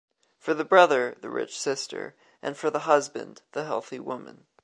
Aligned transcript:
For 0.39 0.55
the 0.55 0.65
brother, 0.65 1.15
the 1.21 1.29
rich 1.29 1.55
sister, 1.59 2.15
and 2.41 2.57
for 2.57 2.71
the 2.71 2.89
husband, 2.89 3.43
the 3.51 3.65
healthy 3.65 3.99
woman. 3.99 4.47